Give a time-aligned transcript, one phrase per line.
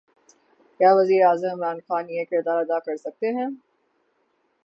[0.79, 3.47] کیا وزیر اعظم عمران خان یہ کردار ادا کر سکتے ہیں؟